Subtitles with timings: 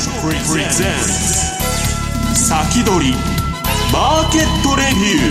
[0.00, 0.08] 先
[2.84, 3.12] 取り
[3.92, 5.28] マーケットレビュー。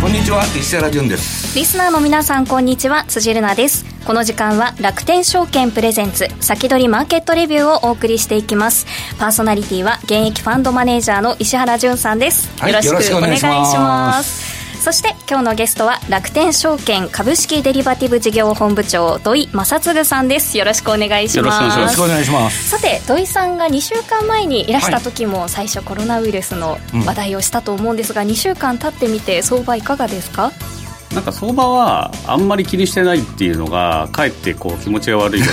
[0.00, 1.54] こんにちは石原潤です。
[1.54, 3.04] リスナーの皆さんこんにちは。
[3.08, 3.84] 辻るなです。
[4.06, 8.86] この時間は楽天証券プレゼンツ先取りマーケットレビューをお送りしていきます。
[9.18, 20.58] パーソナリティは現役ファンドマネージャーの石原潤さんです、はい、よろしくお願いしますそして今日のゲストは楽天証券株式デリバティブ事業本部長土井正嗣さんです。
[20.58, 21.78] よろしくお願いします。
[21.78, 22.70] よろしくお願いします。
[22.70, 30.50] さて土井さんが2週間前にいらした時も最初コロナウイルスの話題をしたと思うんですが、うん、2週間経ってみて相場いかがですか？
[31.14, 35.48] なんか相場はあんまり気にしてないっていうのがかえってこう気持ちが悪いんで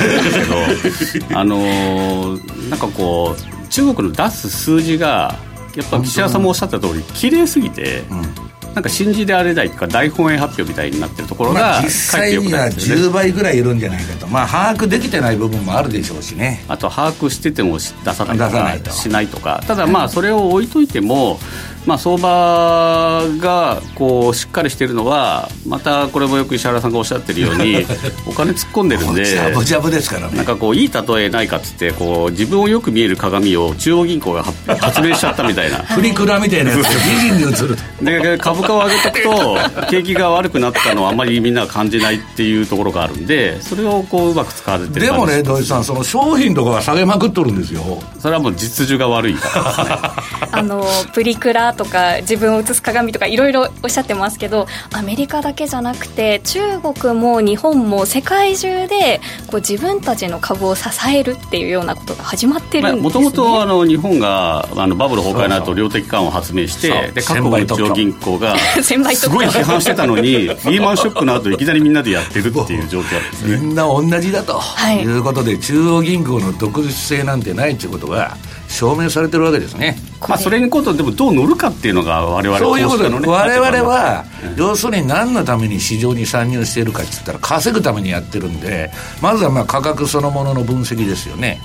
[0.90, 5.36] すけど あのー、なんかこう中国の出す数字が
[5.76, 16.64] やっぱ岸田さんもおっしゃった通り綺麗すぎて、うんなんか新時であれだいとか大本営発表みたいになってるところが、まあ、実際には10倍ぐらいいるんじゃないかと、まあ、把握できてない部分もあるでしょうしね。
[16.68, 19.64] あと把握してても出さないとかしないとか。
[19.68, 21.40] ただまあそれを置いといても、
[21.90, 27.84] まあ、相場がこうしっかりしているのはまたこれもよく石原さんがおっしゃってるように
[28.30, 30.38] お金突っ込んでるんでジャブジャブですからね。
[30.38, 34.46] なんかこういい例えないかっつってこう自分をよく見える鏡を中央銀行が
[34.80, 35.80] 発明しちゃったみたいな。
[35.80, 47.82] プリクラみたいなやつが美人に映るで株価を上げておくと景気が悪くなったのはあんまりみんなが感じないっていうところがあるんでそれをこううまく使われてるでもね土井さんその商品とかは下げまくっとるんですよ。
[48.20, 50.50] それはもう実需が悪いからですね。
[50.52, 73.58] あのプリクラとか自分を映す鏡とかいろいろおっしゃってますけどアメリカだけじゃなくて中国も日本も世界中でこう自分たちの株を支えるっていうようなことが始まってるんですもともと日本があのバブル崩壊の後量的緩和を発明してで各国の中央銀行が すごい批判してたのに リーマンショックの後いきなりみんなでやってるっていう状況ですね。
[73.58, 78.36] みんな同じだと、はい、いうことで中央銀行の独立性なんてないっていうことが
[78.70, 79.98] 証明されてるわけですね。
[80.28, 84.26] まあ、それにことでもどう乗るかっていうのが我々そういうことで、ね、我々は、
[84.56, 88.92] 要するに何のために市場に参入しているかって言ったら稼ぐためにやってるんで
[89.22, 91.60] まずはまあ価格そのものの分析ですよね。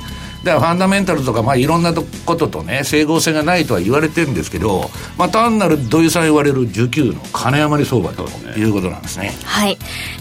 [0.44, 8.28] だからファンダメンタルとか、まあ、いろんなこととね、整合性がないとは言われてるんですけど、まあ、単なる土井さん言われる需給の金余り相場と
[8.58, 9.32] いうことなんですね。
[9.42, 9.78] はい。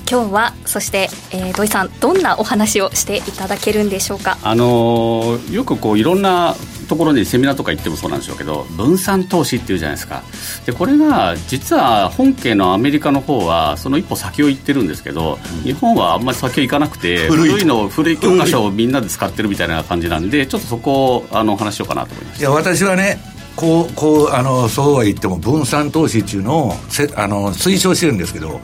[0.09, 4.37] 今日は、そして、えー、土井さん、どんなお話をしていただけるんでしょうか？
[4.43, 6.55] あのー、よくこう、いろんな
[6.87, 10.23] ところにセミナーとか行ってもそうなんでしょうけど分散投資っていうじゃないですか。
[10.65, 23.19] でこれが実は本家のアメリカの方はその一歩先を行ってるんですけど、うん、日本はあんまり先を行かなくて古いの古い教科書をみんなで使ってるみたいな感じなんでちょっとそこをあの話しようかなと思いましいや私はね
[23.55, 28.61] こうこうあのそうは言っても分散投資っていうのをせあの推奨してるんですけど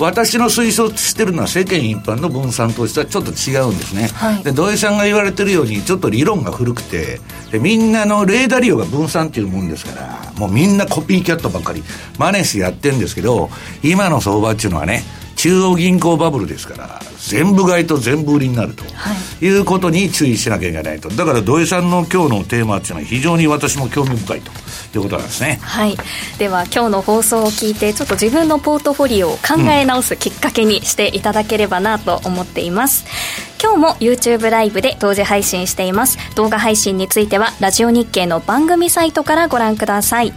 [0.00, 7.20] 私の推奨してるのは世間一般の分散投資とはちょっと違うんですね、はい、で土井さんが言われてるようにちょっと理論が古くて
[7.52, 11.82] でみんなのレーダー利用が分散っていうもんですからもうみんなコピーキャットばっかり
[12.18, 13.50] 真似してやってるんですけど
[13.82, 15.02] 今の相場っていうのはね
[15.40, 18.90] 中央銀行バブルですから全部買いと全部売りになると、は
[19.40, 21.08] い、いうことに注意しなきゃいけないと。
[21.08, 24.52] だから土井さんの今日のテーマっていうのは非常に私も興味深いと。
[24.92, 25.60] いうことなんですね。
[25.62, 25.96] はい。
[26.38, 33.04] では今日の放送を聞いてちょっと自分のポートフォリオを考え直すきっかけにしていただければなと思っています、
[33.62, 36.18] 今日も YouTube ライブで同時配信しています。
[36.34, 40.32] 動画配信についてはラジオ日経の番組サイトからご覧ください。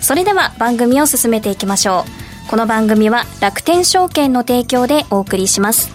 [0.00, 5.88] それでは番組を進めていきましょうこの番組は楽天証券の提供でお送りします。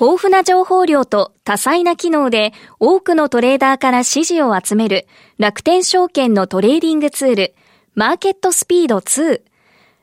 [0.00, 5.06] 豊富な情報量と多彩な機能で多くのトレーダーから支持を集める
[5.38, 7.54] 楽天証券のトレーディングツール
[7.94, 9.40] マーケットスピード2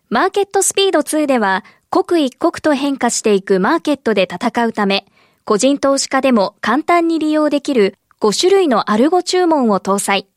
[0.08, 5.06] マーケットスピード2では刻一刻と変化していくマーケットで戦うため
[5.44, 10.31] 個人投資家でも簡単に利用できる5種類のアルゴ注文を搭載。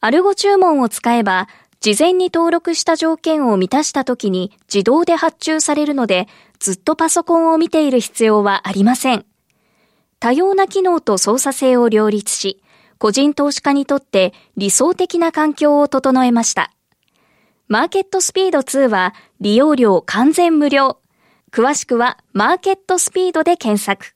[0.00, 1.48] アルゴ注文を使えば、
[1.80, 6.26] 事前に登録した条件を満たした時に自動で発注されるので、
[6.58, 9.24] ずっとパソコンを見ている必要はありません。
[10.18, 12.62] 多様な機能と操作性を両立し、
[12.98, 16.72] 個人投資家にとって理想的な環境を整えました。
[17.68, 20.98] マーケットスピード2は利用料完全無料。
[21.52, 24.15] 詳しくはマーケットスピードで検索。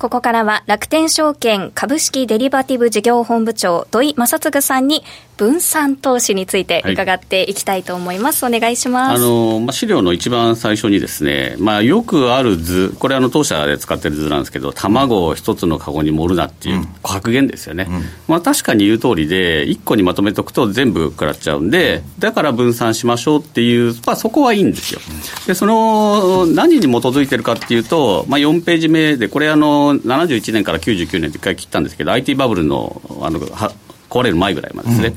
[0.00, 5.04] ここからは楽天証券株式デリバティブ事業本部長土井正嗣さんに
[5.40, 8.44] 分散投資について伺っていきたいと思います。
[8.44, 9.22] はい、お願いします。
[9.22, 17.86] あの、まあ、資料の一番最初にですね、まあ、よくある図、これあの当社で使ってる図なんですけど、卵を一つのカゴに盛るなっていう格言ですよね。
[17.88, 25.00] うん、まあ、確かに言う通りで、一個にまとめておくと全部食らっちゃうんで、だから分散しましょうっていう、まあ、そこはいいんですよ。
[25.46, 33.40] で、その、何に基づいてるかっていうと、まあ、4ページ目で、これあの、71年から99年って一回切ったんですけど、IT バブルのあの
[34.08, 35.14] 壊れる前ぐらいまでですね。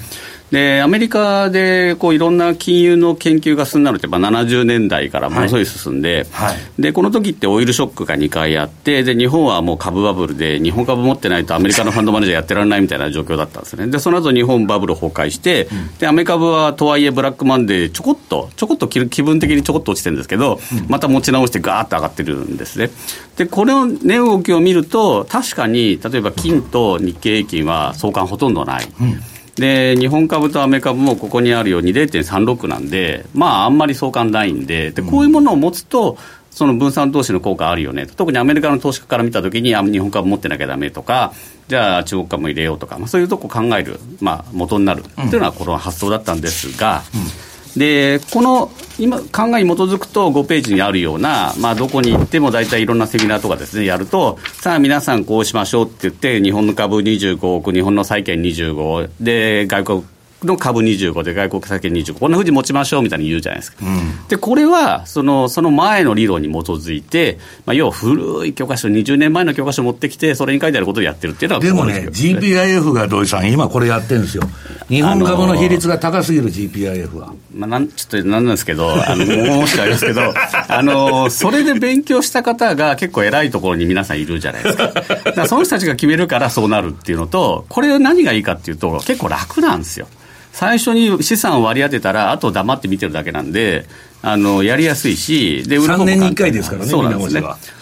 [0.58, 6.54] うんでアメリカでこういろんな金融の研究が進んだのって、まあ、70年代からものすごい進んで、はい。
[6.54, 13.88] はい、でこの時ってオイルショックが2回あってで日本はもう株バブルで日本株持ってないとアメリカのファンドマネージャーやってられないみたいな状況だったんですね。
[13.88, 22.92] でその後日本バブル崩壊して、うん、でアメ株はとはいえブラックマンデーちょこっとちょこっと気分的にちょこっと落ちてるんですけど、うん、また持ち直してガーッと上がってるんですね。
[23.38, 29.20] でこれの値動きを見ると確かに例えば金と日経平均は相関ほとんどない、うん
[29.56, 36.18] で日本株とアメ株もここにあるように0.36なんで、まあ、あんまり相関ないんでで、こういうものを持つと、
[36.50, 41.34] その分散投資の効果あるよね特にアメリカの投資家から見たときに、あ日本株持ってなきゃだめとか、
[41.68, 47.04] じゃあ中国株も入れようとか、まあ、そういうとこ考える、まあ、元になるっていうのは、この発想だったんですが。
[47.14, 47.18] う
[47.50, 60.06] んでこの今考えに基づくと5ページにあるような、まあ、どこに行っても大体いろんなセミナーとかですねやるとさあ皆さんこうしましょうって言って日本の株25億日本の債券25で外国
[60.46, 74.44] の株25で外国債券25こんなふうに持ちましょうみたいに言うじゃないですか、うん、でこれはそのその前の理論に基づいて、まあ、要は古い教科書20年前の教科書を持ってきてそれに書いてあることをやってるっていうのはでもね GPIF が土井さん今これやってるんですよ
[74.90, 79.26] 日本株の比率が高すぎる GPIF は、まあ、なんちょっとなんなんですけどあの
[79.58, 80.22] もし訳あれですけど
[80.68, 84.88] あのそれで勉強した方が結構偉いところに皆さんいるじゃないですか。
[84.88, 90.08] だかその人たちが決めるからそうなるっていうのとこれ何がいいかっていうと結構楽なんですよ。
[90.54, 93.86] 最初に資産を割り当てたら、あと黙って見てるだけなんで、
[94.22, 97.42] あのやりやすいし、で3年に1回ですからね、そうなんですね。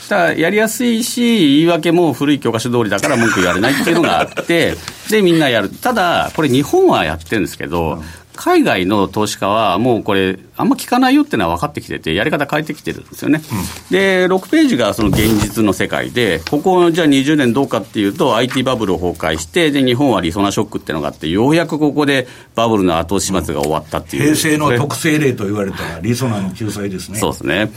[0.09, 4.75] ただやりやすいし、言い訳も古い教科書通りだから文句言われないっていうのがあって、
[5.09, 5.69] で、みんなやる。
[5.69, 8.01] ただ、これ日本はやってるんですけど、
[8.35, 13.41] 海外の投資家はもうこれ、あんま聞かないよっていうのは分かってきてて、やり方変えてきてるんですよね。
[13.89, 27.19] うん、で、6ページがその現実の世界で、ここじゃあ20年どうかっていうと、IT バブル崩壊して、で、日本はリソナショックっていうのがあって、ようやくここでバブルの後始末が終わったっていう、平成の特性例と言われたら、リソナの救済ですね。
[27.19, 27.59] そうですね。
[27.59, 27.69] はい、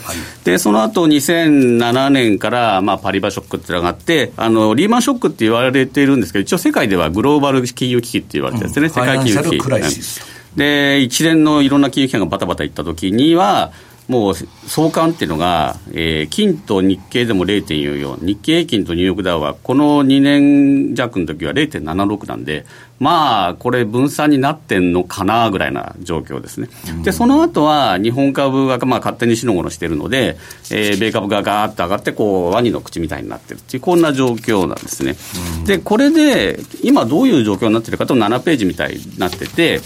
[0.44, 10.34] で、その後2007年から、まあ、パリバショックっていうのがあって、あの、リーマンショックって言われているんですけど、一応世界ではグローバル金融危機って言われてるんですね、うん、世界金融危機。
[10.56, 13.72] で、一連のいろんな金融機関がバタバタいったときには、
[14.08, 22.66] もう相関っていうのが、えー、金と日経でも0.44、日経平均とニューヨークダウは、この2年弱の時は0.76なんで、
[23.00, 26.68] まあ、これ、分散になってんのかなぐらいな状況ですね。
[27.02, 30.36] で、その後は、日本株がまあ勝手にしのごのしてるので、
[30.70, 35.16] えー、米株がガーッと上がって、こう、ワニの口みたいになってるっていう、こんな状況なんですね。
[35.64, 39.80] で、これで、今どういう状況になってるかと7ページみたいになってて、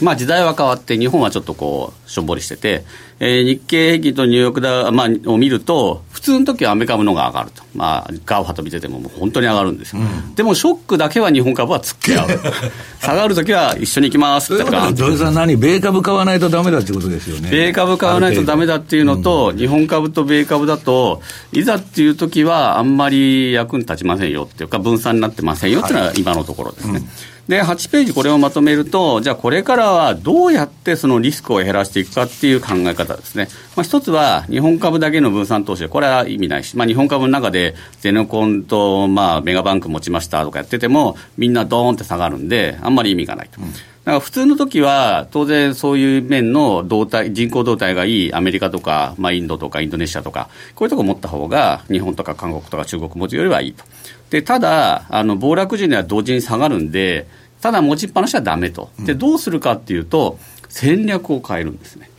[0.00, 2.84] まあ、時代は変わって、日本はちょっとこう、しょんぼりしてて、
[3.22, 12.28] えー、日経平均とニューヨークダウ、まあ、を見ると、普通の時はアメリカ株の方が上がると、まあ、ガウハと見てても、もう本当に上がるんですよ、うん、でもショックだけは日本株は突っけ合う、
[12.98, 15.02] 下がる時は一緒に行きますって感じ。
[15.02, 17.50] 土井さん、何、米株買わないとだめだってことですよね。
[17.50, 21.20] 米株買わないとだめだっていうのと、うん、日本株と米株だと、
[21.52, 26.92] いざっていう時は、あんまり役に立ちませんよっていうか、分散になってませんよっていうのは今のところですね。
[26.92, 27.08] はいうん
[27.50, 33.48] で、8ページこれをまとめると、じゃあこれからはどうやってそのリスクを減らしていくかっていう考え方ですね。
[33.74, 43.60] まあ、一つは日本株だけの分散投資で、これは意味ないし、まあ、日本株の中でゼネコンとまあメガバンク持ちましたとかやってても、みんなドーンって下がるんで、あんまり意味がないと。
[43.60, 53.84] うんだから普通の時は、当然そういう面の動態、人口動態がいいアメリカとか、まあ、インドとかインドネシアとか、こういうとこ持った方が、日本とか韓国とか中国持つよりはいいと。
[54.30, 57.26] で、ただ、あの、暴落時には同時に下がるんで、
[57.60, 60.38] ただ持ちっぱなしはだめと、でどうするかっていうと、
[60.68, 62.10] 戦略を変えるんですね。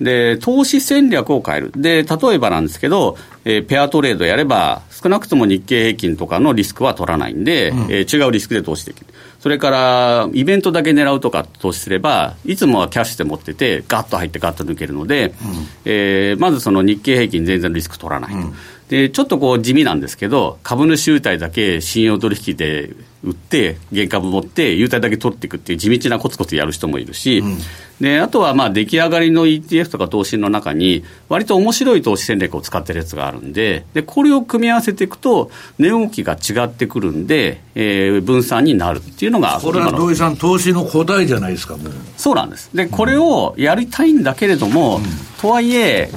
[0.00, 1.72] で、投資戦略を変える。
[1.76, 9.06] で、例えばなんですけど、えー、ペアトレードやれば、少なくとも日経平均とかのリスクは取らないんで、うん、えー、違うリスクで投資できる。
[9.40, 15.34] それから、イベントだけ狙うとか投資すれば、いつもはキャッシュで持ってて、ガッと入ってガッと抜けるので、うん、
[15.84, 18.38] えー、まずその日経平均全然リスク取らないと。
[18.38, 18.54] うん
[18.92, 22.90] でちょっとこう地味なんですけど、株主優待だけ信用取引で
[23.24, 27.58] 売って、原株持って、優待だけ取っていくっていう地道なコツコツやる人もいるし、うん、
[28.00, 41.92] であとはまあ出来上がりの ETF とか投資の中に、割と面白い投資戦略を使ってるやつがあるんで、でこれを組み合わせていくと、値動きが違ってくるんで、えー、分散になるっていうのが、これは土井さん、投資の答えじゃないですか、もう。
[42.16, 45.04] そうなんです、でこれをやりたいんだけれども、うん、
[45.40, 46.10] とはいえ、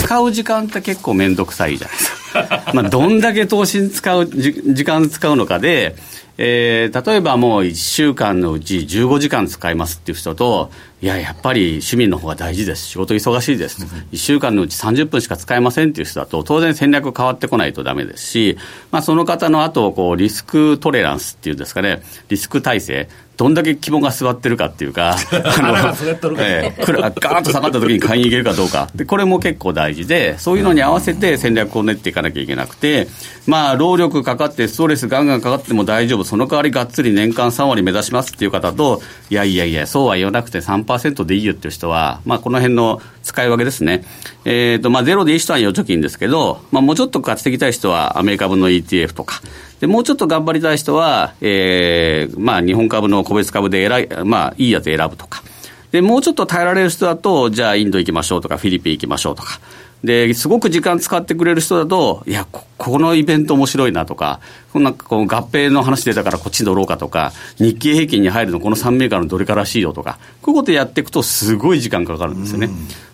[0.00, 2.18] 使う時間って結構面倒くさいじゃないですか。
[2.74, 5.96] まあどんだけ投資に使う時間使うのかで、
[6.40, 10.70] えー、例えばもう1週間のうち15時間使いますっていう人と、
[11.02, 18.56] いや、やっぱり趣味の方が大事です、仕事忙しいです、1週間のうち30分しか使えませんっていう人だと、当然戦略変わってこないとだめですし、
[18.92, 33.06] まあ、その方の後こうリスクトレランスっていうんですかね、リスク体制、どんだけ肝が座ってるかっていうか、 あのえー、ガーッと下がった時に買いに行けるかどうかで、これも結構大事で、そういうのに合わせて戦略を練っていかなきゃいけなくて、
[33.46, 44.04] まあ、労力かかって、ストレスがんがんかかっても大丈夫、その代わりがっつり年間3割目指しますっていう方と、いやいやいや、そうは言わなくて3%でいいよっていう人は、まあ、この辺の使い分けですね。
[44.46, 49.40] えっ、ー、と、まあ、ゼロでいい人は預貯金ですけど、まあ、もうちょっと勝ちていきたい人はアメリカ分の ETF とか、
[49.80, 55.42] でもうちょっと頑張りたい人は、えーまあ、日本株の個別株で選い、まあ、いいやつ選ぶとか。
[55.90, 59.60] で、もうちょっと耐えられる人だと、じゃあインド行きましょうとか、フィリピン行きましょうとか。
[60.04, 64.40] で、すごく時間使ってくれる人だと、いや、ここのイベント面白いなとか、
[64.72, 72.70] こんなこう合併の話出たからこっちに乗ろうかとか、日経平均に入るのこの3銘柄のどれからしいよとか、こういうことやっていくと、すごい時間かかるんですよね。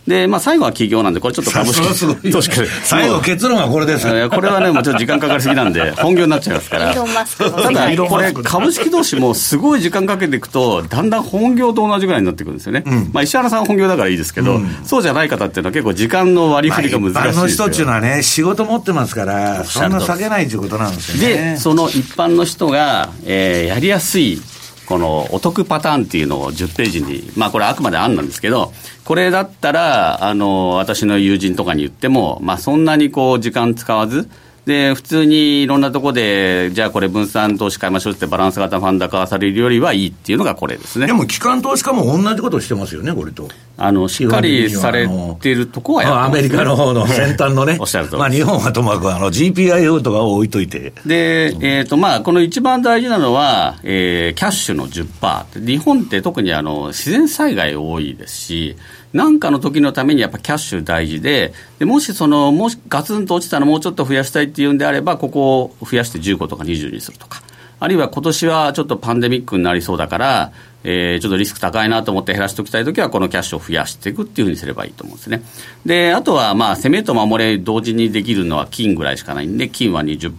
[0.07, 1.83] で、まあ、最後は企業なんで、これちょっと株式
[2.31, 6.95] 投資家最後、結論はこれですこれはね、もうちょっと時間かかりすぎなんで、 本業になっちゃいますから。
[6.95, 12.83] ただ、これ、株式投資もすごい時間かけていくと、だんだん本業と同じぐらいになってくるんですよね。
[12.85, 17.23] うん、まあ、石原さん本業だからいいですけど、うん、そうじゃない方っていうのは結構時間の割り振りが難しいですよ。
[17.23, 21.35] まあ、一般の人っていうのはね、仕事持ってますから、そんな下げないということなんですよね。
[21.55, 24.43] で、その一般の人が、えー、やりやすい
[24.87, 28.73] このお得パターンっていうのを10ページに、まあこれあくまで案なんですけど、
[29.05, 34.29] これだったら、あの、私の友人とかに言っても、まあそんなにこう時間使わず、
[34.67, 41.07] で、普通にいろんなところで、じゃあこれ分散投資買いましょうってバランス型ファンダ化されるよりはいいっていうのがこれですね。
[41.07, 43.49] でも機関投資家も同じことしてますよね、これと。
[43.77, 45.07] あの、しっかりされ
[45.41, 47.77] てるとこはやっアメリカの方の先端のね。
[47.79, 50.93] おっしゃるとまあ日本はともかくあの GPIO とかを置いといて。
[51.05, 55.67] で、えっ、ー、とまあこの一番大事なのは、えー、キャッシュの10%。
[55.67, 58.77] 日本って特にあの自然災害多いですし、
[59.15, 67.41] なんかの時のためにやっぱキャッシュ大事で、でもしその、もしガツンと落ちたらもうちょっと増やしたいっていうんであれば、ここを増やして15とか20にするとか。
[67.79, 70.53] あるいは今年はちょっとパンデミックになりそうだから、
[70.83, 75.43] えー、ちょっとリスク高いなと思って減らしておきたいときは、このキャッシュを増やしていくっていうふうにすればいいと思うんですね。
[75.87, 80.35] で、あとは、まあ、攻めと守れ同時にできるのは金ぐらいしかないんで、金は20%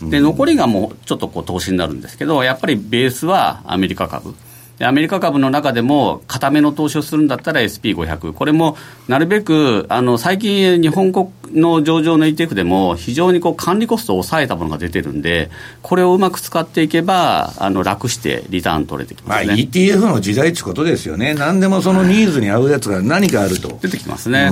[0.00, 0.10] と。
[0.10, 4.34] で、残りがもうちょっとこう投資になるんですけど、やっぱりベースはアメリカ株。
[4.82, 8.76] アメリカ株の中でも、固めの投資をするんだったら SP500、これも
[9.08, 15.50] なるべく、あの最近、日本国の上場の ETF でも、非常にこう管理コストを抑えたものが出てるんで、
[15.82, 23.78] これをうまく使っていけば、あの楽してリターン取れてきますね、まあ、ETF の時代ってことですよね、なんでもそのニーズに合うやつが何かあると。
[23.82, 24.50] 出てきますね。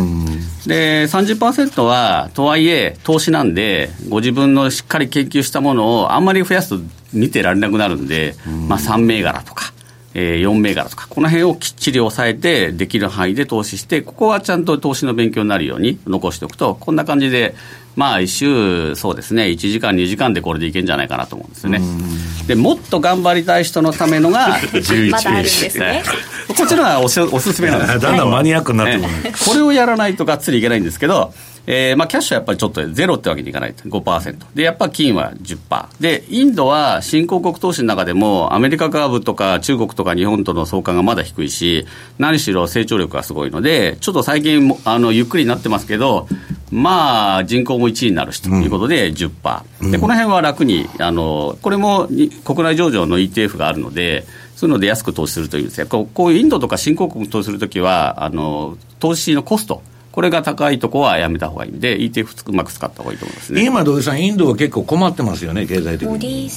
[0.66, 8.34] で、30%は、とはいえ、投資なんで、ご自分のしっかり研究したものをあんまり増やすと見てられなくなるんで、
[8.68, 9.72] まあ、3銘柄とか。
[10.18, 17.54] えー、4銘柄とか、この辺をきっちり抑えて、できる範囲で投資して、ここはちゃんと投資の勉強になるように残しておくと、こんな感じで、
[17.94, 21.80] まあ、1週、そうですね、1時間、2時間でこれでいけんじゃないかなと思うんですよね。
[22.48, 26.02] でもっと頑張りたい人のためのが11ページですね。
[26.56, 29.08] こちらはおすおすすめなんです だんだんマニアックになってくる、
[29.46, 31.32] これをやらないとがっつりいけないんですけど、
[31.70, 41.86] えーまあ、キャッシュはやっぱりちょっとゼロってわけにいかない5%でやっぱ金は10%でインドは新興国投資の中でもアメリカ株とか中国とか日本との相関がまだ低いし
[42.18, 46.26] 何しろ成長力がすごいのでちょっと最近あのゆっくりになってますけど
[46.70, 52.08] まあ人口も1位になるしということで10%、うん、でこの辺は楽にあのこれも
[52.46, 54.24] 国内上場の ETF があるので
[54.56, 59.82] そういうので安く投資するというんですこうこういうインドとか新興国投資するときはあの投資のコスト
[60.18, 61.70] ここれが高いとこはやめた方がいい。
[61.70, 63.64] んで、ETF うまく使った方がいいと思いますね。
[63.64, 66.48] 今、土井さん、インドは結構困ってますよね、経済的に。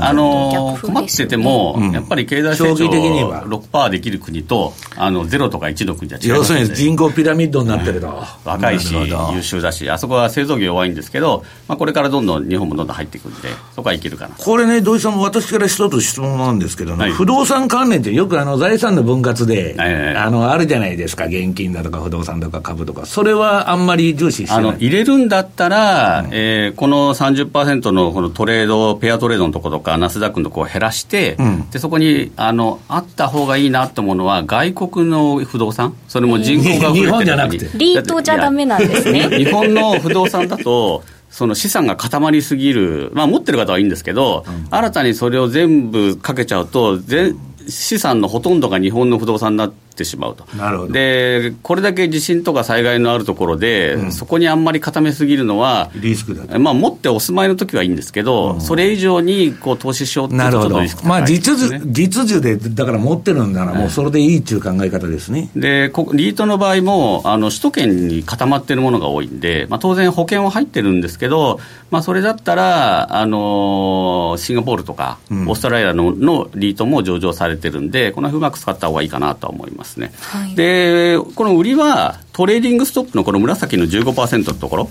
[0.00, 1.92] あの逆風困ってても、うん。
[1.92, 3.44] やっぱり経済成長長期的には。
[3.44, 8.24] 6%できる国と、あの0とか1の国じゃ違い要するに人口ピラミッドになってると。
[8.46, 14.36] 若いし優秀だし、あそこは製造業弱いんですけど、まあ、これからどんどん日本もどんどん入っていくんで、そこはいけるかな。
[14.36, 17.12] これね、土井さんも私から一つ質問なんですけどね、はい。
[17.12, 20.16] 不動産関連ってよくあの財産の分割で、ええ。
[20.16, 24.74] あの、あるじゃないですか、現金だとか不動産とか株とか、それはあんまり重視してあの。
[24.78, 31.70] 入れるんだったら、えーこの30%のこのトレード、ペアトレードのところとか、ナスダックのところを減らして、うん。
[31.70, 37.70] でそこにあのあった方がいいなと思うのは、外国の不動産、それも人口が増えてる日本じゃなくて。
[37.74, 39.28] リートじゃダメなんですね。
[39.36, 47.36] 日本の不動産だと、その資産が固まりすぎる、まあ、持ってる方はいいんですけど、新たにそれを全部かけちゃうと、全
[47.68, 50.44] 資産のほとんどが日本の不動産になってしまうと。
[50.56, 56.58] なるほどで、これだけ地震とか災害のあるところで、そこにあんまり固めすぎるのは、リスクだと。
[56.58, 61.06] まあ、持ってお住まいの時はいいんですけど、それ以上にこう投資しようっていうなるほどとちょっとリスク。
[61.06, 65.50] まあ、実ね需、実需で、だから持ってるんなら、もうそれでいいっていう考え方ですね。
[65.54, 71.60] でこリートの場合もあの首都圏に固まっているものが多いんで、まあ、当然、保険は入ってるんですけど、
[71.90, 80.12] まあ、それだったら、あのシンガポールとか、うんオーストラリアののリートも上場されてるんで、この辺うまく使った方がいいかなとは思いますね。
[80.20, 84.90] はいでこの売りは、トレーディングストップのこの紫の15%のところ。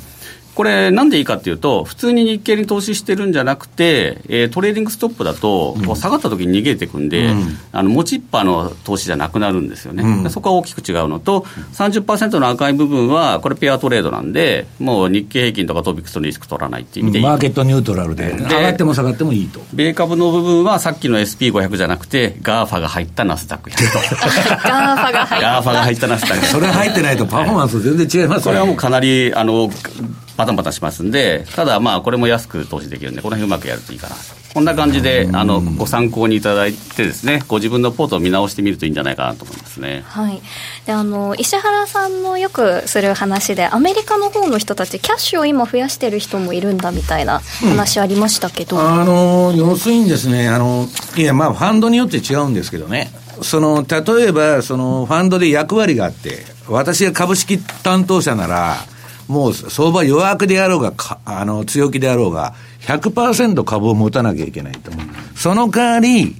[0.55, 7.57] これ、なんでいいかっていうと、普通に日経に投資してるんじゃなくて、えートレーディングストップだと、こう下がった時に逃げていくんで、うん。
[7.73, 10.23] あの持ちっぱの投資じゃなくなるんですよね、うん。
[10.23, 11.41] でそこは大きく違うのと、
[11.73, 19.59] 30%の赤い部分は、これ、ペアトレードなんで、もう日経平均とかトピックスのリスク取らないっていう意味でいいマーケットニュートラルで、上がっても下がってもいいと。
[19.73, 23.99] 米株の部分はさっきの SP500 じゃなくて、 GAFAが入ったナスダック100と、
[24.63, 26.45] GAFAが入 GAFAが入ったナスダック。
[26.45, 29.69] それ入ってないとパフォーマンス全然違いますこれはもうかなりあの
[30.37, 34.15] パタンパタンしますんで、ただ、まあこれも安く投資できるんで、この辺うまくやるといいかな。
[34.55, 40.05] こんな感じであのご参考にいただいて、ですねご自分のポートを見直してみるといいんじゃないかなと思いますね。
[40.07, 40.41] はい、
[40.85, 53.09] であの石原さんのよくする話でアメリカの方の人たちキャッシュを今増やしてる人もいるんだみたいな話ありましたけど、あの要するにですね、あのいや、まあ、ファンドによって違うんですけどね、
[53.41, 58.77] その例えば、そのファンドで役割があって、私が株式担当者なら、
[59.27, 60.93] もう相場弱気であろうが、
[61.25, 64.91] あの強気であろうが、100%株を持たなきゃいけないと。
[65.35, 66.35] その代わり、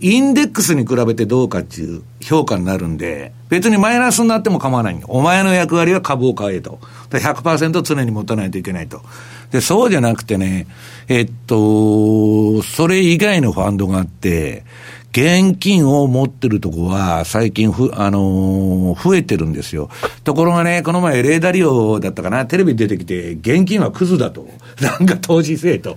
[0.00, 6.78] インデックスに比べてどうかっていう評価になるんで、別にマイナスになっても構わないお前の役割は株を買えと。
[7.10, 9.02] 100%常に持たないといけないと。
[9.50, 10.68] で、そうじゃなくてね、
[11.08, 14.64] えっと、それ以外のファンドがあって、
[15.12, 19.90] 現金を持ってるとこは最近ふ、あのー増えてるんですよ。
[20.24, 24.46] ところがね、この前レーダリオだったかな、テレビに出てきて、現金はクズだと。
[24.80, 25.96] なんか投資せえと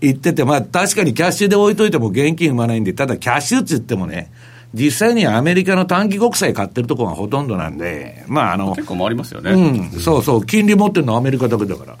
[0.00, 4.30] 言ってて、まあ確かにキャッシュで置いといても現金生まないんで、ただキャッシュって言ってもね、
[4.74, 9.52] 実際にアメリカの短期国債買ってるところがほとんどなんで、まああの、結構回りますよね。
[9.52, 11.96] うん、そうそう、金利持ってるのはアメリカだけだから。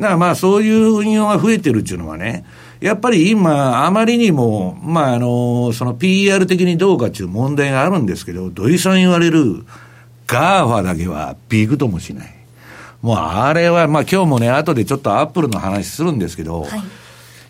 [0.00, 2.44] だからまあ、そういう運用が増えてるっていうのはね、
[2.80, 9.66] やっぱり今、あまりにも、まあ、あの、その PR 的にどうかっていう問題があるんですけど、土井さん言われる、
[10.26, 12.34] GAFAだけはビクともしない。
[13.02, 16.82] もうあれは、まあ今日もね、後でちょっとアップルの話するんですけど、はい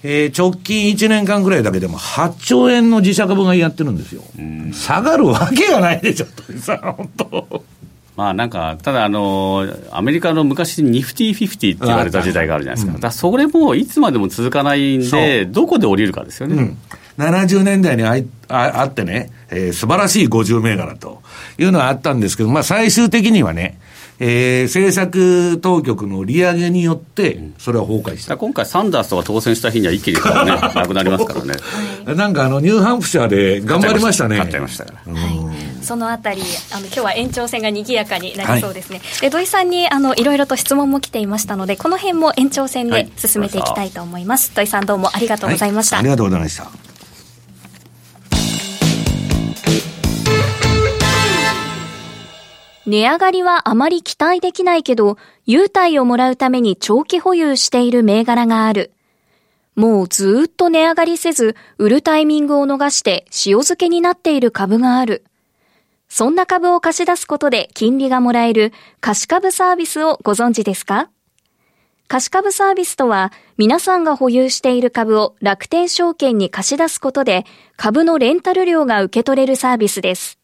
[0.02, 4.22] えー直近1年間ぐらいだけでも8兆円の自社株がやってるんですよ。
[4.72, 7.64] 下がるわけがないでしょ、土井さん、本当。
[8.20, 12.92] まあなんか、ただあの、アメリカの昔ニフティフィフティって言われた時代があるじゃないですか。
[12.92, 16.54] だからそれもいつまでも続かないんで、どこで降りるかですよね。
[16.56, 16.78] うん、
[17.16, 21.22] 70年代にあいああってね、えー素晴らしい50銘柄と
[21.56, 23.80] いうのはあったんですけど、まあ最終的にはね、
[24.18, 28.36] えー政策当局の利上げによって、それは崩壊した。
[28.36, 30.20] 今回サンダースとか当選した日には一気にね、
[30.74, 31.54] なくなりますからね。
[32.14, 34.36] なんかあの、ニューハンプシャーで頑張りましたね。
[34.36, 35.14] 買っちゃいましたから。
[35.14, 35.32] はい、
[35.82, 43.12] そのあたりあの今日は延長戦が賑やかになりそうですね、で土井さんにあのいろいろと質問も来ていましたのでこの辺も延長戦ではい。
[43.16, 46.90] 進めていきたいと思います、土井さんどうもありがとうございました、はありがとうございました。
[52.86, 55.16] 値上がりはあまり期待できないけど、
[55.46, 58.90] 優待をもらうために長期保有している銘柄がある。
[59.76, 65.24] もうずーっと値上がりせず、売るタイミングを逃して塩漬けになっている株がある。
[66.12, 71.08] そんな株を貸し出すことで金利がもらえる貸し株サービスをご存知ですか？
[72.08, 77.46] 貸し株サービスとは、皆さんが保有している株を楽天証券に貸し出すことで、
[77.76, 80.40] 株のレンタル料が受け取れるサービスです。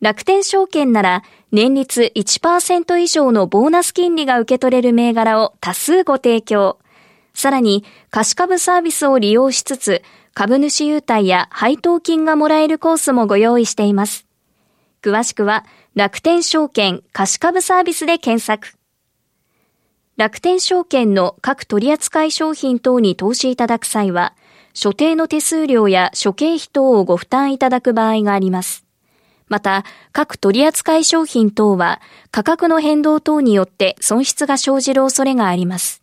[0.00, 6.78] 楽天証券なら年率1%以上のボーナス金利が受け取れる銘柄を多数ご提供。
[7.34, 14.27] さらに貸し株サービスを利用しつつ株主優待や配当金がもらえるコースもご用意しています。
[15.02, 18.78] 詳しくは楽天証券貸し株サービスで検索。
[20.16, 24.34] 楽天証券の各取扱商品等に投資いただく際は、
[24.74, 28.84] 所定の手数料や諸経費等をご負担いただく場合があります。
[29.46, 36.02] また、各取扱商品等は価格の変動等によって損失が生じる恐れがあります。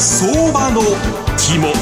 [0.00, 0.80] 相場の
[1.36, 1.72] 肝。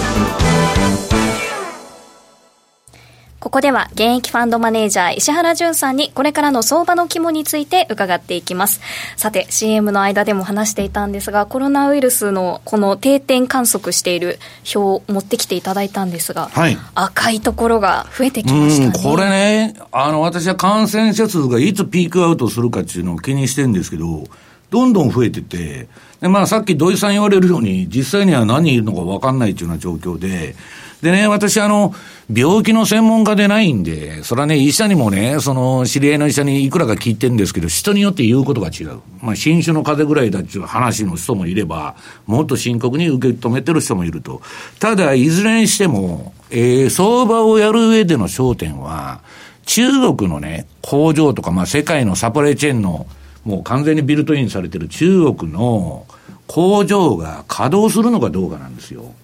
[3.38, 8.80] ここでは現役ファンドマネージャー石原淳さんにこれからの相場の肝について伺っていきます。
[9.18, 14.38] さて CM の間でも話していたんですがコロナウイルスのこの定点観測している
[14.74, 24.24] 表を持ってきていただいたんですが、はい、赤いところが増えてきましたねこれねあの私は感染者数がいつピークアウトするかっていうのを気にしてるんですけど
[24.70, 25.88] どんどん増えてて
[26.20, 30.54] で、まあ、さっき土井さん言われるように、実際には何いるのか分かんないというような状況で、
[31.02, 31.94] でね、私、あの、
[32.32, 39.00] 病気の専門家でないんで、それはね、医者にもね、その、知り合いの医者にいくらか聞いてるんですけど、人によって言うことが違う。
[39.20, 44.40] まあ、新種の風邪ぐらいだっていう話の人もいれば、もっと深刻に受け止めてる人もいると。
[44.80, 49.20] ただ、いずれにしても、えー、相場をやる上での焦点は、
[49.66, 53.06] 中国のね、工場とか、まあ、世界のサプライチェーンの、
[53.46, 56.04] もう完全にビルトインされてる中国の
[56.48, 59.14] 工場が稼働するのかどうかなんですよ。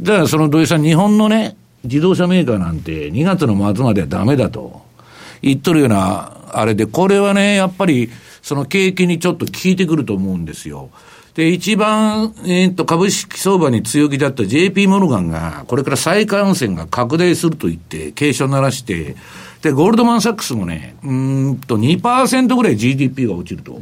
[0.00, 4.82] だからその土井さん、日本のね、自動車メーカーなんて2月の末まではダメだと
[5.42, 10.90] 言っとるようなあれで、これはね、やっぱりその景気にちょっと効いてくると思うんですよ。
[11.34, 19.16] で、一番、えー、っと、株式相場に強気だった JP モルガンが、これから再感染が拡大すると言って、警鐘鳴らして、
[19.62, 23.80] で、ゴールドマン・サックスもね、うんと2%ぐらい GDP が落ちると。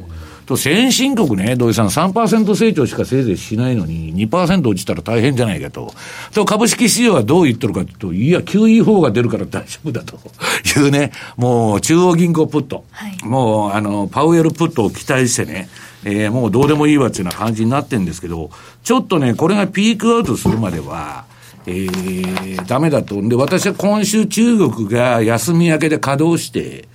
[0.49, 5.93] と、先進国ね、土井さん3%成長しかせいぜいしないのに2%落ちたら大変じゃないかと。
[6.33, 10.17] と、株式市場はどう言ってるかというと、いや、QE4 が出るから大丈夫だと
[10.81, 12.85] いうね、もう中央銀行プット。
[12.91, 15.69] はい、もう、あの、パウエルプットを期待してね、
[16.05, 18.51] えー、もうどうでもいいわっていうような感じになってるんですけど、
[18.83, 21.25] ちょっとね、これがピークアウトするまでは、
[21.69, 23.21] えー、ダメだと。
[23.21, 26.89] で、私は今週中国が休み明けで稼働して、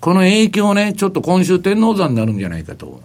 [0.00, 3.02] この影響ね、ちょっと今週天王山になるんじゃないかと。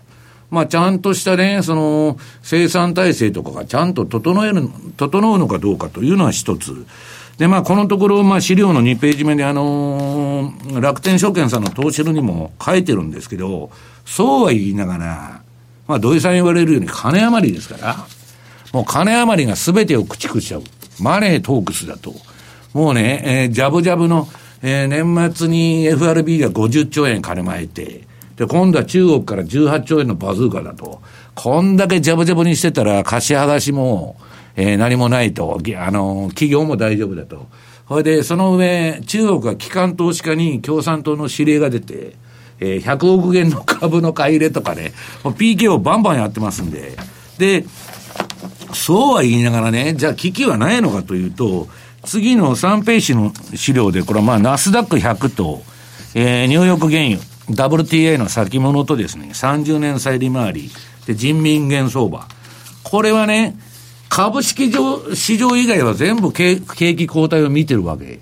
[0.52, 6.86] まあ、ちゃんとしたね、その、生産体制とかがちゃんと整える、整うのかどうかというのは一つ。
[7.38, 13.72] で、まあ、このところ、まあ、資料の2ページ目で、あのー、楽天証券さんの投資にも書いてるんですけど、
[14.06, 15.42] そうは言いながら、
[15.88, 18.08] まあ、土井さん言われるように金余りですから、
[18.72, 20.64] もう金余りが全てを駆逐しちゃう。
[21.00, 22.14] マネートークスだと。
[22.74, 24.28] もうね、えー、ジャブジャブの、
[24.62, 28.02] えー、年末に FRB が50兆円金まいて、
[28.36, 31.02] で、今度は中国から18兆円のバズーカだと。
[31.36, 34.18] こんだけジャブジャブにしてたら、貸し剥がしも、
[34.56, 35.58] えー、何もないと。
[35.78, 37.48] あの、企業も大丈夫だと。
[37.88, 42.16] それで、その上、中国は機関投資家に共産党の指令が出て、
[42.60, 46.98] えー、100億円の株の買い入れとかね、PK をバンバンやってますんで。
[47.38, 47.66] で、
[48.76, 51.68] そうは言いながらね、じゃあ危機はないのかというと、
[52.04, 55.64] 次の3ページの資料で、これはまあ、ナスダック100と、
[56.14, 57.20] えー、ニューヨーク原油、
[57.68, 60.72] WTA の先物とですね、30年債利回り、
[61.08, 62.28] で、人民元相場。
[62.84, 63.58] これはね、
[64.10, 68.20] 株式上市場以外は全部景気後退を見てるわけ。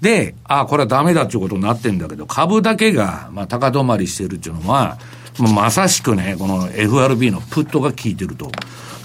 [0.00, 4.98] で、あこれはダメだっていうことになってんだけど、株だけが、まあ、高止まりしてるっていうのは、
[5.38, 8.50] まさしくね、この FRB のプットが効いてると。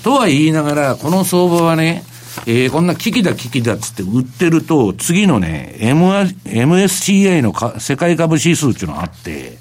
[0.08, 2.02] とは言いながら、この相場はね、
[2.46, 9.58] えー、こんな危機だ危機だっつって売ってると、次のね、M、MSCI のか世界株指数っていうのがあって、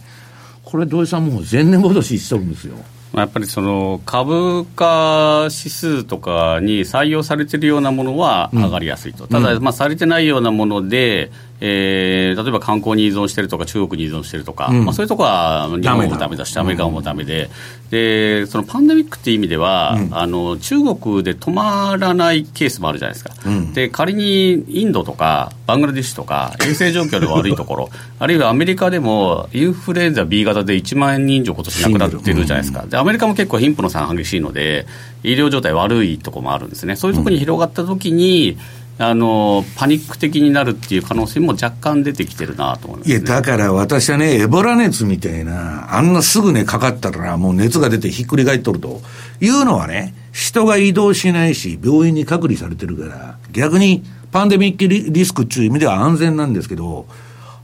[0.62, 2.76] これ土井さんもう前年戻ししとるんですよ。
[3.12, 17.49] やっぱりその株価指数とかに採用されているようなものは上がりやすいと、うん、ただ、まあ、されてないようなもので、えー、例えば観光に依存してるとか、中国に依存してるとか、うん、まあ、そういうところは日本もだめだし、アメリカもだめで、
[17.90, 23.35] で、そのパンデミックっていう意味では、うん、あの、中国で止まらないケースもあるじゃないですか。
[23.47, 32.85] うん、で、仮にインドとか、バングラデシュとか、衛生状況で悪いところ、あるいはアメリカでも、インフルエンザ B 型で1万人以上今年亡くなってるじゃないですか。
[32.87, 34.87] で、アメリカも結構貧富の差が激しいので、
[35.23, 36.97] 医療状態悪いところもあるんですね。
[36.97, 38.59] そういうところに広がったときに、
[38.98, 49.02] あのパニック的になるっていう可能性も若干出てきてるなと思います、ね、いや、だから私はね、エボラ熱みたいな、あんなすぐね、かかったら、もう熱が出てひっくり返っとると
[49.40, 57.06] いうのはね、人が移動しないし、病院に隔離されてるから、逆にパンデミックリスクっていう意味では安全なんですけど、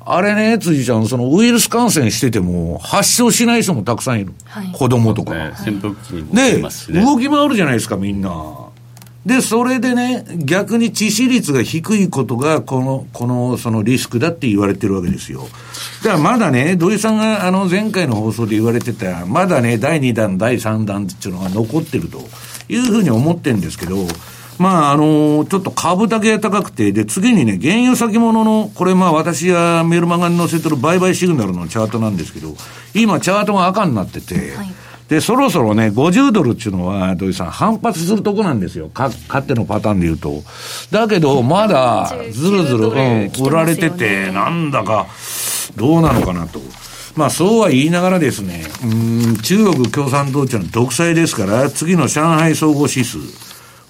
[0.04, 4.32] あれね、辻ちゃん、そのウイルス感染してても、発症しない人もたくさんいる。
[4.44, 5.32] はい、子供とか。
[5.34, 8.30] ね、扇風機にもで、動き回るじゃないですか、みんな。
[9.24, 15.46] で、それでね、逆に致死率が低いことが、この、この、そのリスクだって言われてるわけですよ。
[16.02, 22.20] だからまだね、土井さんがあの前回の放送で言われてた、まだね、第2弾、第3弾っていうのが残ってると
[22.68, 23.96] いうふうに思ってるんですけど、
[24.58, 32.56] まあ、あのちょっと株だけ高くて、で、次にね、原油先物の、これまあ私がメルマガに載せてる売買シグナルのチャートなんですけど、
[32.92, 34.81] 今チャートが赤になってて、はい
[35.12, 38.88] で、そろそろね、50ドルっていうのは、土井さん、反発するとこなんですよ。
[38.88, 40.42] か、勝手のパターンで言うと。
[40.90, 45.06] だけど、まだ、ずるずる、うん、売られてて、なんだか、
[45.76, 46.62] どうなのかなと。
[47.14, 48.86] まあ、そうは言いながらですね、う
[49.32, 53.18] ん、中国共産党っていうのは独裁ですから、次の上海総合指数。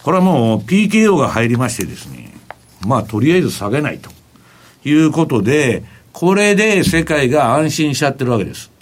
[0.03, 2.35] これはもう PKO が入りましてですね、
[2.85, 4.11] まあ、とりあえず下げないと
[4.85, 8.73] いうことで、これで世界が安心しちゃってるわけです。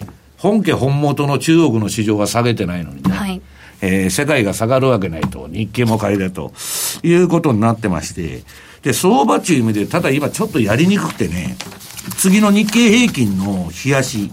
[0.41, 3.39] 本家本元の中国の市場が下げてないのにね、はい、
[3.81, 6.51] えー、世界が下がるわけないと、日経も買いだと
[7.03, 8.43] いうことになってまして、
[8.81, 11.55] で、相場っていう意味で、ただ今ちょっとやりにくくてね、
[12.17, 14.31] 次の日経平均の冷やし、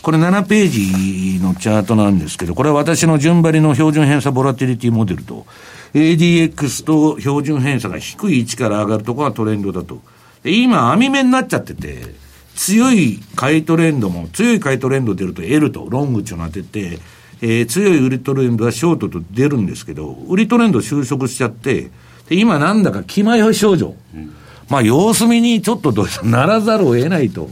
[0.00, 5.44] これ7ページのチャートなんですけど、これは私の順張りの標準偏差ボラティリティモデルと、
[5.92, 10.00] ADX と標準偏差が低い位置から上がるところがトレンドだと。
[10.42, 12.23] で今、網目になっちゃってて、
[12.54, 16.98] 強い買いトレンドも、強い買いトレンド出ると L とロングっていうのが出て、
[17.40, 21.90] えー、強い売りトレンドはショートと出るんですけど、売りトレンド収束しちゃって、
[22.28, 23.94] で今なんだか気前よ症状。
[24.14, 24.32] うん、
[24.68, 27.50] まあ様子見にちょっとどうならざるを得ないと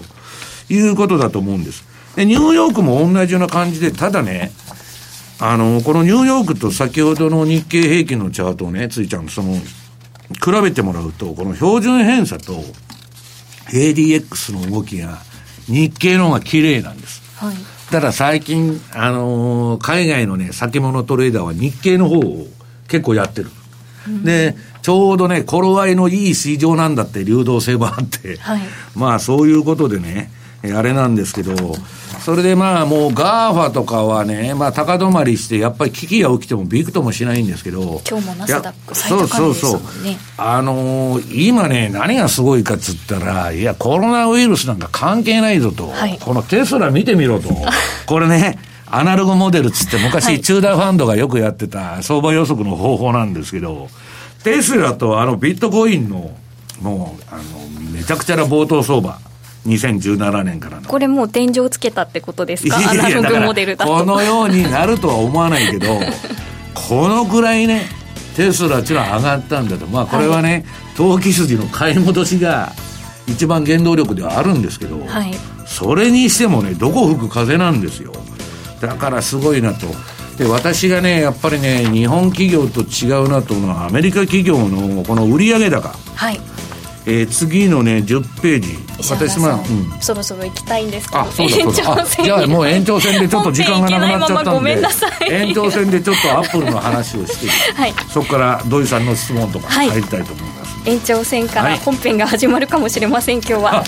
[0.71, 1.85] いうことだと思うんです。
[2.17, 4.53] で、ニューヨークも同じような感じで、ただね、
[5.39, 12.65] あの、このニューヨークと先ほどの日経平均のチャートをね、ついちゃん、その、比べてもらうと、この標準偏差と、
[13.71, 15.19] ADX の動きが
[15.67, 17.23] 日経の方が綺麗なんです。
[17.39, 17.57] はい。
[17.91, 22.47] ただ最近、あのー、海外のね、先物トレーダーは日経の方を
[22.89, 23.51] 結構やってる。
[24.07, 28.61] うん、で、ちょうどね、頃合いのいい市場なんだって流動性もあって、はい、
[28.97, 30.31] まあそういうことでね、
[30.71, 31.55] あれなんですけど、
[32.21, 39.55] それでまあもう GAFAとかはね、まあ高止まりして、やっぱり危機が起きてもびくともしないんですけど、今日もナスダック最高値ですもんね。
[39.55, 40.17] そうそうそう。
[40.37, 47.49] あのー、今ね、何がすごいかっつったら、いや、コロナウイルスなんか関係ないぞと、はい、このテスラ見てみろと、
[48.07, 53.89] これね、アナログモデルつって昔、チューダーファンドがよくやってた相場予測の方法なんですけど、
[54.45, 56.37] テスラとあのビットコインの、
[56.81, 57.43] もう、あの、
[57.91, 59.19] めちゃくちゃな冒頭相場。
[59.67, 60.89] 2017年からの。
[60.89, 62.77] これもう天井つけたってことですか？
[62.77, 63.93] アナログモデルだと。
[63.93, 65.87] このようになるとは思わないけど
[66.75, 67.87] このぐらいね
[68.37, 69.87] テスラっていうのは上がったんだと。
[69.87, 70.65] まあこれはね、はい、
[70.97, 72.73] 投機筋の買い戻しが
[73.29, 75.33] 一番原動力ではあるんですけど、はい、
[75.67, 78.13] それにしてもねどこ吹く風なんですよ。
[78.81, 79.87] だからすごいなと。
[80.39, 86.41] で私がねやっぱりね日本企業と違うなと思うのはアメリカ企業のこの売上高、はい
[87.07, 88.79] えー、次のね10ページ。
[89.11, 91.21] 私まあ、うん、そろそろ行きたいんですけど。
[91.21, 92.07] あそうだそうだ。
[92.25, 94.83] じゃあもう延長戦でちょっと 時間がなくなっちゃったんで。
[95.31, 103.85] 延長戦でちょっとアップルの話をして、はい、そこから土井さんの質問とか入りたいと思います、はい、延長戦から本編が始まるかもしれません今日は。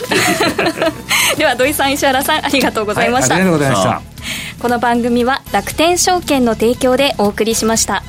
[1.37, 4.15] では土井さん石原さんありがとうございました、はい、ありがとうございました。
[4.61, 8.03] この番組は楽天証券の提供でお送りしました